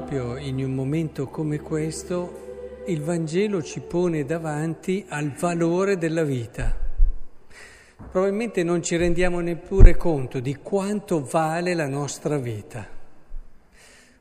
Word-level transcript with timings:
proprio 0.00 0.38
in 0.38 0.64
un 0.64 0.72
momento 0.72 1.26
come 1.26 1.60
questo 1.60 2.84
il 2.86 3.02
Vangelo 3.02 3.62
ci 3.62 3.80
pone 3.80 4.24
davanti 4.24 5.04
al 5.06 5.32
valore 5.32 5.98
della 5.98 6.22
vita. 6.22 6.74
Probabilmente 8.10 8.62
non 8.62 8.82
ci 8.82 8.96
rendiamo 8.96 9.40
neppure 9.40 9.98
conto 9.98 10.40
di 10.40 10.56
quanto 10.56 11.22
vale 11.22 11.74
la 11.74 11.86
nostra 11.86 12.38
vita, 12.38 12.88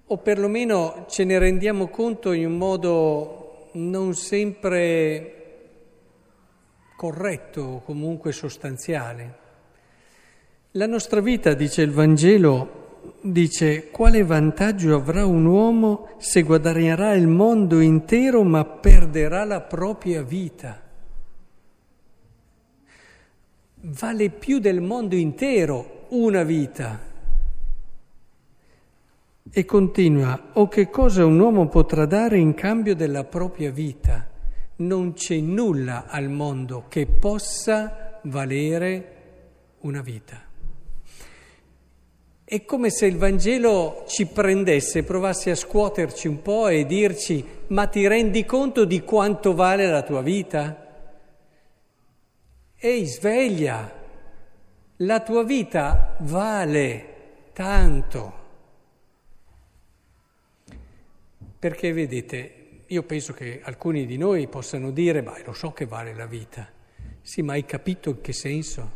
o 0.07 0.17
perlomeno 0.17 1.05
ce 1.07 1.23
ne 1.23 1.39
rendiamo 1.39 1.87
conto 1.87 2.33
in 2.33 2.47
un 2.47 2.57
modo 2.57 3.69
non 3.73 4.15
sempre 4.15 5.33
corretto 6.97 7.61
o 7.61 7.81
comunque 7.83 8.33
sostanziale. 8.33 9.37
La 10.71 10.87
nostra 10.87 11.21
vita, 11.21 11.53
dice 11.53 11.83
il 11.83 11.91
Vangelo, 11.91 12.78
dice 13.21 13.89
quale 13.89 14.23
vantaggio 14.23 14.95
avrà 14.95 15.25
un 15.25 15.45
uomo 15.45 16.09
se 16.17 16.43
guadagnerà 16.43 17.13
il 17.13 17.27
mondo 17.27 17.79
intero 17.79 18.43
ma 18.43 18.63
perderà 18.65 19.43
la 19.43 19.61
propria 19.61 20.21
vita? 20.23 20.81
Vale 23.81 24.29
più 24.29 24.59
del 24.59 24.81
mondo 24.81 25.15
intero 25.15 26.05
una 26.09 26.43
vita. 26.43 27.07
E 29.51 29.65
continua, 29.65 30.49
o 30.53 30.67
che 30.67 30.89
cosa 30.89 31.25
un 31.25 31.39
uomo 31.39 31.67
potrà 31.69 32.05
dare 32.05 32.37
in 32.37 32.53
cambio 32.53 32.95
della 32.95 33.23
propria 33.23 33.71
vita? 33.71 34.27
Non 34.77 35.13
c'è 35.13 35.37
nulla 35.37 36.05
al 36.07 36.29
mondo 36.29 36.85
che 36.87 37.05
possa 37.07 38.19
valere 38.23 39.15
una 39.79 40.01
vita. 40.01 40.48
È 42.51 42.65
come 42.65 42.89
se 42.89 43.05
il 43.05 43.15
Vangelo 43.15 44.05
ci 44.07 44.25
prendesse, 44.25 45.03
provasse 45.03 45.51
a 45.51 45.55
scuoterci 45.55 46.27
un 46.27 46.41
po' 46.41 46.67
e 46.67 46.87
dirci, 46.87 47.45
ma 47.67 47.85
ti 47.85 48.07
rendi 48.07 48.43
conto 48.43 48.85
di 48.85 49.03
quanto 49.03 49.53
vale 49.53 49.85
la 49.85 50.01
tua 50.01 50.23
vita? 50.23 50.87
Ehi, 52.75 53.05
sveglia, 53.05 53.93
la 54.95 55.19
tua 55.19 55.43
vita 55.43 56.15
vale 56.21 57.05
tanto. 57.53 58.33
Perché 61.59 61.93
vedete, 61.93 62.81
io 62.87 63.03
penso 63.03 63.31
che 63.33 63.61
alcuni 63.63 64.07
di 64.07 64.17
noi 64.17 64.47
possano 64.47 64.89
dire, 64.89 65.21
ma 65.21 65.37
lo 65.45 65.53
so 65.53 65.71
che 65.71 65.85
vale 65.85 66.15
la 66.15 66.25
vita. 66.25 66.67
Sì, 67.21 67.43
ma 67.43 67.53
hai 67.53 67.65
capito 67.65 68.09
in 68.09 68.21
che 68.21 68.33
senso? 68.33 68.91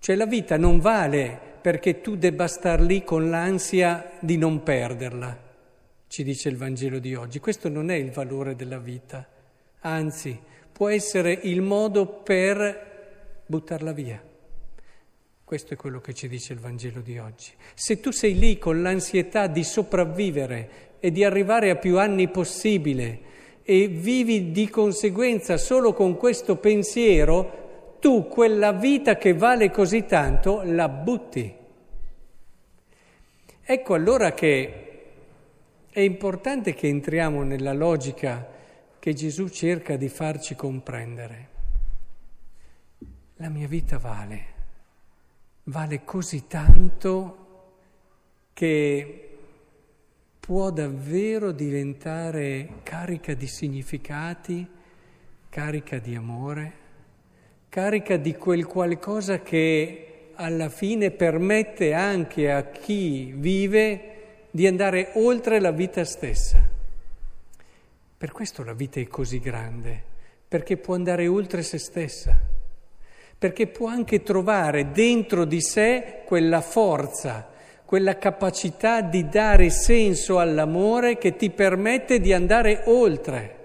Cioè 0.00 0.16
la 0.16 0.26
vita 0.26 0.56
non 0.56 0.80
vale 0.80 1.50
perché 1.62 2.00
tu 2.00 2.16
debba 2.16 2.48
star 2.48 2.80
lì 2.80 3.04
con 3.04 3.30
l'ansia 3.30 4.18
di 4.20 4.36
non 4.36 4.62
perderla, 4.62 5.50
ci 6.08 6.24
dice 6.24 6.48
il 6.48 6.56
Vangelo 6.56 6.98
di 6.98 7.14
oggi. 7.14 7.38
Questo 7.38 7.68
non 7.68 7.90
è 7.90 7.94
il 7.94 8.10
valore 8.10 8.56
della 8.56 8.78
vita, 8.78 9.26
anzi 9.80 10.38
può 10.72 10.88
essere 10.88 11.38
il 11.42 11.62
modo 11.62 12.06
per 12.06 13.44
buttarla 13.46 13.92
via. 13.92 14.22
Questo 15.44 15.74
è 15.74 15.76
quello 15.76 16.00
che 16.00 16.14
ci 16.14 16.28
dice 16.28 16.54
il 16.54 16.58
Vangelo 16.58 17.00
di 17.00 17.18
oggi. 17.18 17.52
Se 17.74 18.00
tu 18.00 18.10
sei 18.10 18.38
lì 18.38 18.58
con 18.58 18.82
l'ansietà 18.82 19.46
di 19.46 19.62
sopravvivere 19.62 20.96
e 20.98 21.12
di 21.12 21.24
arrivare 21.24 21.70
a 21.70 21.76
più 21.76 21.98
anni 21.98 22.28
possibile 22.28 23.20
e 23.62 23.86
vivi 23.86 24.50
di 24.50 24.68
conseguenza 24.68 25.56
solo 25.56 25.92
con 25.92 26.16
questo 26.16 26.56
pensiero, 26.56 27.61
tu 28.02 28.26
quella 28.26 28.72
vita 28.72 29.16
che 29.16 29.32
vale 29.32 29.70
così 29.70 30.04
tanto 30.06 30.62
la 30.64 30.88
butti. 30.88 31.54
Ecco 33.62 33.94
allora 33.94 34.32
che 34.32 35.02
è 35.88 36.00
importante 36.00 36.74
che 36.74 36.88
entriamo 36.88 37.44
nella 37.44 37.72
logica 37.72 38.44
che 38.98 39.14
Gesù 39.14 39.46
cerca 39.50 39.94
di 39.94 40.08
farci 40.08 40.56
comprendere. 40.56 41.48
La 43.36 43.48
mia 43.48 43.68
vita 43.68 43.98
vale, 43.98 44.44
vale 45.64 46.02
così 46.02 46.48
tanto 46.48 47.36
che 48.52 49.36
può 50.40 50.72
davvero 50.72 51.52
diventare 51.52 52.80
carica 52.82 53.32
di 53.34 53.46
significati, 53.46 54.68
carica 55.48 55.98
di 56.00 56.16
amore 56.16 56.80
carica 57.72 58.18
di 58.18 58.36
quel 58.36 58.66
qualcosa 58.66 59.40
che 59.40 60.32
alla 60.34 60.68
fine 60.68 61.10
permette 61.10 61.94
anche 61.94 62.52
a 62.52 62.64
chi 62.64 63.32
vive 63.34 64.00
di 64.50 64.66
andare 64.66 65.12
oltre 65.14 65.58
la 65.58 65.70
vita 65.70 66.04
stessa. 66.04 66.60
Per 68.18 68.30
questo 68.30 68.62
la 68.62 68.74
vita 68.74 69.00
è 69.00 69.06
così 69.06 69.40
grande, 69.40 70.02
perché 70.46 70.76
può 70.76 70.92
andare 70.92 71.26
oltre 71.26 71.62
se 71.62 71.78
stessa, 71.78 72.38
perché 73.38 73.66
può 73.68 73.88
anche 73.88 74.22
trovare 74.22 74.90
dentro 74.90 75.46
di 75.46 75.62
sé 75.62 76.24
quella 76.26 76.60
forza, 76.60 77.48
quella 77.86 78.18
capacità 78.18 79.00
di 79.00 79.30
dare 79.30 79.70
senso 79.70 80.38
all'amore 80.38 81.16
che 81.16 81.36
ti 81.36 81.48
permette 81.48 82.20
di 82.20 82.34
andare 82.34 82.82
oltre. 82.84 83.56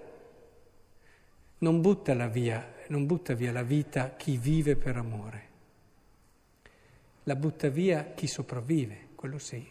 Non 1.57 1.81
buttala 1.81 2.27
via 2.27 2.75
non 2.89 3.05
butta 3.05 3.33
via 3.33 3.51
la 3.51 3.63
vita 3.63 4.15
chi 4.15 4.37
vive 4.37 4.75
per 4.75 4.95
amore, 4.95 5.41
la 7.23 7.35
butta 7.35 7.69
via 7.69 8.11
chi 8.15 8.27
sopravvive, 8.27 9.09
quello 9.15 9.37
sì. 9.37 9.65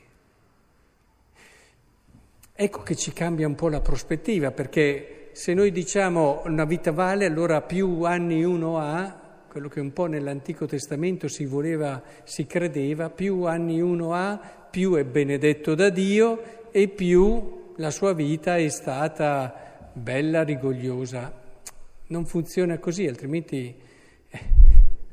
Ecco 2.59 2.83
che 2.83 2.97
ci 2.97 3.13
cambia 3.13 3.47
un 3.47 3.55
po' 3.55 3.69
la 3.69 3.81
prospettiva, 3.81 4.51
perché 4.51 5.29
se 5.33 5.53
noi 5.53 5.71
diciamo 5.73 6.43
una 6.47 6.65
vita 6.65 6.91
vale, 6.93 7.27
allora 7.27 7.61
più 7.61 8.05
anni 8.05 8.43
uno 8.43 8.79
ha, 8.79 9.25
quello 9.47 9.69
che 9.69 9.81
un 9.81 9.93
po' 9.93 10.07
nell'Antico 10.07 10.67
Testamento 10.67 11.29
si 11.29 11.45
voleva, 11.45 12.03
si 12.25 12.47
credeva, 12.47 13.11
più 13.11 13.43
anni 13.43 13.81
uno 13.81 14.15
ha, 14.15 14.39
più 14.71 14.95
è 14.95 15.05
benedetto 15.05 15.75
da 15.75 15.91
Dio 15.91 16.71
e 16.71 16.89
più 16.89 17.73
la 17.77 17.91
sua 17.91 18.13
vita 18.13 18.57
è 18.57 18.69
stata 18.69 19.91
bella, 19.93 20.43
rigogliosa. 20.43 21.46
Non 22.09 22.25
funziona 22.25 22.79
così, 22.79 23.09
altrimenti 23.09 23.75
eh, 24.29 24.41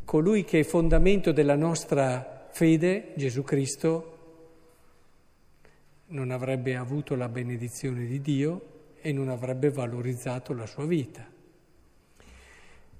colui 0.06 0.44
che 0.44 0.59
è 0.59 0.64
fondamento 0.64 1.31
della 1.31 1.56
nostra 1.56 2.48
fede, 2.52 3.14
Gesù 3.16 3.42
Cristo, 3.42 4.09
non 6.08 6.30
avrebbe 6.30 6.76
avuto 6.76 7.16
la 7.16 7.28
benedizione 7.30 8.06
di 8.06 8.22
Dio 8.22 8.62
e 9.02 9.12
non 9.12 9.30
avrebbe 9.30 9.72
valorizzato 9.72 10.54
la 10.54 10.68
sua 10.68 10.86
vita. 10.86 11.28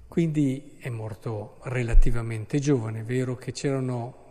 Quindi 0.08 0.72
è 0.78 0.88
morto 0.88 1.58
relativamente 1.62 2.58
giovane, 2.58 3.00
è 3.00 3.04
vero 3.04 3.36
che 3.36 3.52
c'erano 3.52 4.22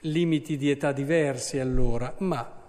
limiti 0.00 0.56
di 0.56 0.70
età 0.70 0.92
diversi 0.92 1.58
allora, 1.58 2.14
ma 2.20 2.60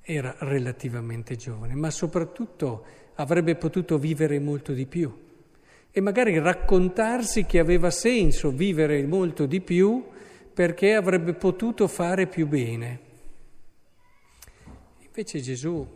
era 0.00 0.36
relativamente 0.38 1.34
giovane, 1.34 1.74
ma 1.74 1.90
soprattutto 1.90 2.84
avrebbe 3.14 3.56
potuto 3.56 3.98
vivere 3.98 4.38
molto 4.38 4.72
di 4.72 4.86
più 4.86 5.22
e 5.96 6.00
magari 6.00 6.36
raccontarsi 6.40 7.44
che 7.44 7.60
aveva 7.60 7.88
senso 7.88 8.50
vivere 8.50 9.00
molto 9.06 9.46
di 9.46 9.60
più 9.60 10.04
perché 10.52 10.92
avrebbe 10.92 11.34
potuto 11.34 11.86
fare 11.86 12.26
più 12.26 12.48
bene. 12.48 12.98
Invece 15.04 15.40
Gesù 15.40 15.86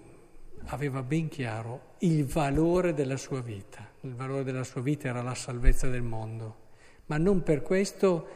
aveva 0.66 1.02
ben 1.02 1.26
chiaro 1.26 1.94
il 1.98 2.24
valore 2.26 2.94
della 2.94 3.16
sua 3.16 3.40
vita. 3.40 3.90
Il 4.02 4.14
valore 4.14 4.44
della 4.44 4.62
sua 4.62 4.80
vita 4.82 5.08
era 5.08 5.20
la 5.20 5.34
salvezza 5.34 5.88
del 5.88 6.02
mondo, 6.02 6.54
ma 7.06 7.16
non 7.16 7.42
per 7.42 7.62
questo 7.62 8.28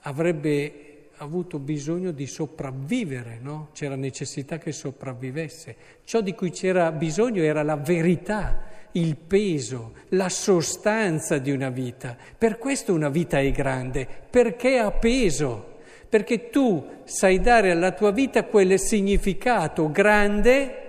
avrebbe 0.00 1.10
avuto 1.18 1.60
bisogno 1.60 2.10
di 2.10 2.26
sopravvivere, 2.26 3.38
no? 3.40 3.68
C'era 3.72 3.94
necessità 3.94 4.58
che 4.58 4.72
sopravvivesse. 4.72 5.76
Ciò 6.02 6.20
di 6.22 6.34
cui 6.34 6.50
c'era 6.50 6.90
bisogno 6.90 7.42
era 7.42 7.62
la 7.62 7.76
verità 7.76 8.67
il 8.92 9.16
peso, 9.16 9.92
la 10.10 10.28
sostanza 10.28 11.38
di 11.38 11.50
una 11.50 11.70
vita. 11.70 12.16
Per 12.36 12.58
questo 12.58 12.92
una 12.92 13.08
vita 13.08 13.38
è 13.38 13.50
grande, 13.50 14.06
perché 14.28 14.78
ha 14.78 14.90
peso, 14.90 15.76
perché 16.08 16.50
tu 16.50 16.84
sai 17.04 17.40
dare 17.40 17.70
alla 17.70 17.92
tua 17.92 18.10
vita 18.10 18.44
quel 18.44 18.78
significato 18.78 19.90
grande 19.90 20.86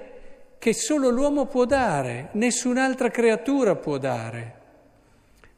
che 0.57 0.73
solo 0.73 1.09
l'uomo 1.09 1.45
può 1.45 1.65
dare, 1.65 2.29
nessun'altra 2.33 3.09
creatura 3.09 3.75
può 3.75 3.97
dare. 3.97 4.57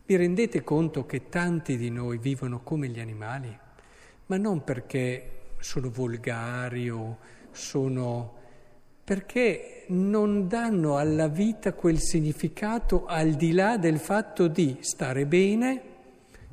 Vi 0.05 0.15
rendete 0.15 0.63
conto 0.63 1.05
che 1.05 1.29
tanti 1.29 1.77
di 1.77 1.89
noi 1.89 2.17
vivono 2.17 2.61
come 2.61 2.87
gli 2.87 2.99
animali, 2.99 3.57
ma 4.27 4.37
non 4.37 4.63
perché 4.63 5.29
sono 5.59 5.89
volgari 5.89 6.89
o 6.89 7.17
sono 7.51 8.39
perché 9.03 9.83
non 9.87 10.47
danno 10.47 10.97
alla 10.97 11.27
vita 11.27 11.73
quel 11.73 11.99
significato 11.99 13.05
al 13.05 13.31
di 13.31 13.51
là 13.51 13.77
del 13.77 13.97
fatto 13.97 14.47
di 14.47 14.77
stare 14.81 15.25
bene, 15.25 15.81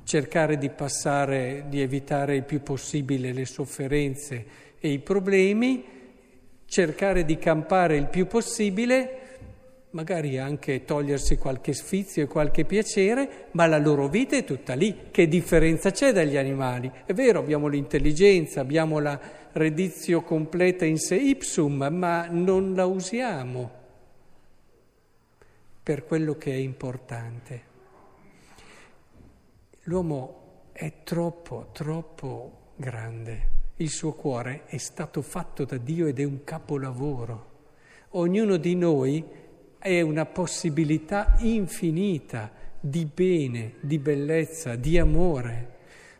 cercare 0.04 0.58
di 0.58 0.70
passare, 0.70 1.66
di 1.68 1.80
evitare 1.80 2.36
il 2.36 2.44
più 2.44 2.62
possibile 2.62 3.32
le 3.32 3.44
sofferenze 3.44 4.46
e 4.78 4.90
i 4.90 4.98
problemi 4.98 5.96
cercare 6.68 7.24
di 7.24 7.38
campare 7.38 7.96
il 7.96 8.08
più 8.08 8.26
possibile, 8.26 9.27
magari 9.90 10.38
anche 10.38 10.84
togliersi 10.84 11.38
qualche 11.38 11.72
sfizio 11.72 12.22
e 12.22 12.26
qualche 12.26 12.64
piacere, 12.64 13.46
ma 13.52 13.66
la 13.66 13.78
loro 13.78 14.08
vita 14.08 14.36
è 14.36 14.44
tutta 14.44 14.74
lì. 14.74 15.08
Che 15.10 15.28
differenza 15.28 15.90
c'è 15.90 16.12
dagli 16.12 16.36
animali? 16.36 16.90
È 17.06 17.12
vero, 17.14 17.38
abbiamo 17.38 17.68
l'intelligenza, 17.68 18.60
abbiamo 18.60 18.98
la 18.98 19.18
redizio 19.52 20.22
completa 20.22 20.84
in 20.84 20.98
se 20.98 21.16
ipsum, 21.16 21.88
ma 21.90 22.26
non 22.28 22.74
la 22.74 22.84
usiamo 22.84 23.70
per 25.82 26.04
quello 26.04 26.36
che 26.36 26.52
è 26.52 26.56
importante. 26.56 27.62
L'uomo 29.84 30.66
è 30.72 31.02
troppo, 31.02 31.70
troppo 31.72 32.72
grande. 32.76 33.56
Il 33.76 33.88
suo 33.88 34.12
cuore 34.12 34.64
è 34.66 34.76
stato 34.76 35.22
fatto 35.22 35.64
da 35.64 35.78
Dio 35.78 36.06
ed 36.06 36.18
è 36.20 36.24
un 36.24 36.44
capolavoro. 36.44 37.46
Ognuno 38.10 38.56
di 38.56 38.74
noi 38.74 39.24
è 39.78 40.00
una 40.00 40.26
possibilità 40.26 41.36
infinita 41.38 42.50
di 42.80 43.04
bene, 43.06 43.74
di 43.80 43.98
bellezza, 43.98 44.76
di 44.76 44.98
amore. 44.98 45.76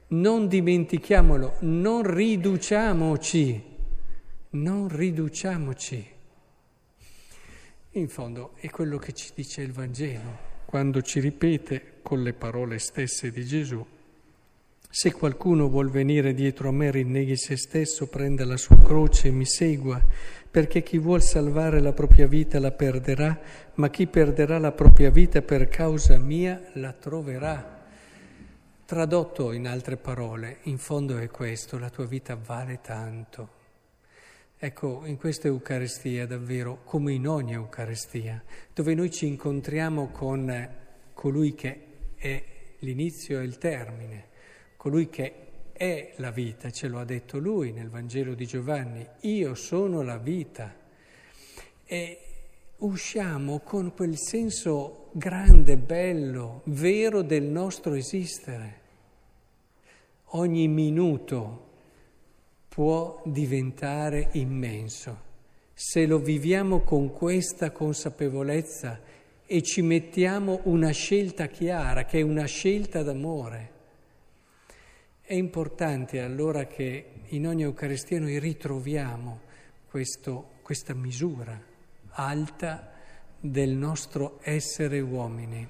Non 0.08 0.48
dimentichiamolo, 0.48 1.56
non 1.60 2.02
riduciamoci, 2.02 3.62
non 4.50 4.88
riduciamoci. 4.88 6.06
In 7.92 8.08
fondo 8.08 8.52
è 8.56 8.70
quello 8.70 8.98
che 8.98 9.12
ci 9.12 9.32
dice 9.34 9.62
il 9.62 9.72
Vangelo 9.72 10.46
quando 10.68 11.00
ci 11.00 11.18
ripete 11.20 11.94
con 12.02 12.22
le 12.22 12.34
parole 12.34 12.78
stesse 12.78 13.30
di 13.30 13.42
Gesù, 13.42 13.82
se 14.90 15.12
qualcuno 15.12 15.68
vuol 15.68 15.90
venire 15.90 16.32
dietro 16.32 16.70
a 16.70 16.72
me, 16.72 16.90
rinneghi 16.90 17.36
se 17.36 17.56
stesso, 17.56 18.08
prenda 18.08 18.44
la 18.46 18.56
sua 18.56 18.78
croce 18.78 19.28
e 19.28 19.30
mi 19.30 19.44
segua, 19.44 20.02
perché 20.50 20.82
chi 20.82 20.98
vuol 20.98 21.22
salvare 21.22 21.80
la 21.80 21.92
propria 21.92 22.26
vita 22.26 22.58
la 22.58 22.72
perderà, 22.72 23.38
ma 23.74 23.90
chi 23.90 24.06
perderà 24.06 24.58
la 24.58 24.72
propria 24.72 25.10
vita 25.10 25.42
per 25.42 25.68
causa 25.68 26.18
mia 26.18 26.60
la 26.74 26.92
troverà. 26.92 27.76
Tradotto 28.86 29.52
in 29.52 29.68
altre 29.68 29.98
parole, 29.98 30.60
in 30.62 30.78
fondo 30.78 31.18
è 31.18 31.28
questo, 31.28 31.78
la 31.78 31.90
tua 31.90 32.06
vita 32.06 32.34
vale 32.42 32.80
tanto. 32.80 33.56
Ecco, 34.56 35.02
in 35.04 35.18
questa 35.18 35.46
Eucaristia 35.46 36.26
davvero, 36.26 36.80
come 36.84 37.12
in 37.12 37.28
ogni 37.28 37.52
Eucaristia, 37.52 38.42
dove 38.72 38.94
noi 38.94 39.10
ci 39.10 39.26
incontriamo 39.26 40.08
con 40.08 40.68
colui 41.12 41.54
che 41.54 41.84
è 42.16 42.44
l'inizio 42.78 43.38
e 43.38 43.44
il 43.44 43.58
termine, 43.58 44.27
colui 44.78 45.08
che 45.08 45.34
è 45.72 46.12
la 46.16 46.30
vita, 46.30 46.70
ce 46.70 46.86
lo 46.86 47.00
ha 47.00 47.04
detto 47.04 47.38
lui 47.38 47.72
nel 47.72 47.90
Vangelo 47.90 48.34
di 48.34 48.46
Giovanni, 48.46 49.04
io 49.22 49.56
sono 49.56 50.02
la 50.02 50.18
vita. 50.18 50.72
E 51.84 52.18
usciamo 52.78 53.58
con 53.58 53.92
quel 53.92 54.16
senso 54.16 55.10
grande, 55.12 55.76
bello, 55.76 56.62
vero 56.66 57.22
del 57.22 57.42
nostro 57.42 57.94
esistere. 57.94 58.80
Ogni 60.32 60.68
minuto 60.68 61.66
può 62.68 63.20
diventare 63.24 64.28
immenso. 64.34 65.26
Se 65.74 66.06
lo 66.06 66.18
viviamo 66.18 66.82
con 66.82 67.12
questa 67.12 67.72
consapevolezza 67.72 69.00
e 69.44 69.62
ci 69.62 69.82
mettiamo 69.82 70.60
una 70.64 70.90
scelta 70.90 71.46
chiara, 71.46 72.04
che 72.04 72.20
è 72.20 72.22
una 72.22 72.44
scelta 72.44 73.02
d'amore. 73.02 73.77
È 75.28 75.34
importante 75.34 76.20
allora 76.20 76.64
che 76.64 77.04
in 77.26 77.46
ogni 77.46 77.60
Eucaristia 77.62 78.18
noi 78.18 78.38
ritroviamo 78.38 79.40
questo, 79.86 80.52
questa 80.62 80.94
misura 80.94 81.60
alta 82.12 82.92
del 83.38 83.72
nostro 83.72 84.38
essere 84.40 85.00
uomini. 85.00 85.68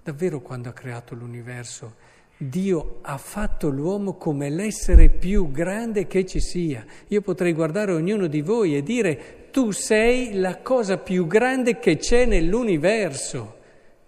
Davvero 0.00 0.40
quando 0.40 0.68
ha 0.68 0.72
creato 0.72 1.16
l'universo 1.16 1.96
Dio 2.36 2.98
ha 3.02 3.18
fatto 3.18 3.68
l'uomo 3.68 4.14
come 4.14 4.48
l'essere 4.48 5.08
più 5.08 5.50
grande 5.50 6.06
che 6.06 6.24
ci 6.24 6.38
sia. 6.38 6.86
Io 7.08 7.20
potrei 7.20 7.52
guardare 7.52 7.90
ognuno 7.90 8.28
di 8.28 8.42
voi 8.42 8.76
e 8.76 8.84
dire 8.84 9.48
tu 9.50 9.72
sei 9.72 10.34
la 10.34 10.58
cosa 10.58 10.98
più 10.98 11.26
grande 11.26 11.80
che 11.80 11.96
c'è 11.96 12.26
nell'universo, 12.26 13.56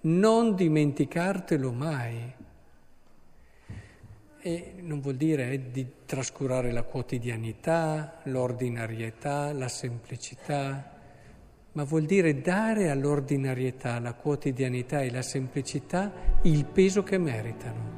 non 0.02 0.54
dimenticartelo 0.54 1.72
mai. 1.72 2.35
E 4.46 4.74
non 4.80 5.00
vuol 5.00 5.16
dire 5.16 5.50
eh, 5.50 5.72
di 5.72 5.84
trascurare 6.06 6.70
la 6.70 6.84
quotidianità, 6.84 8.20
l'ordinarietà, 8.26 9.52
la 9.52 9.66
semplicità, 9.66 10.92
ma 11.72 11.82
vuol 11.82 12.04
dire 12.04 12.40
dare 12.40 12.88
all'ordinarietà, 12.90 13.94
alla 13.94 14.12
quotidianità 14.12 15.00
e 15.02 15.08
alla 15.08 15.22
semplicità 15.22 16.12
il 16.42 16.64
peso 16.64 17.02
che 17.02 17.18
meritano. 17.18 17.95